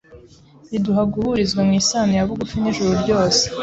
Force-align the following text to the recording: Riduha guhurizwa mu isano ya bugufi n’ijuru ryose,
Riduha 0.69 1.03
guhurizwa 1.13 1.61
mu 1.67 1.73
isano 1.81 2.11
ya 2.17 2.27
bugufi 2.29 2.55
n’ijuru 2.57 2.91
ryose, 3.01 3.43